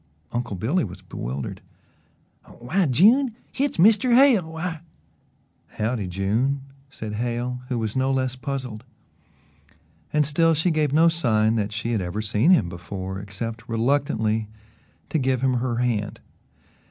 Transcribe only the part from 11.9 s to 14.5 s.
had ever seen him before except reluctantly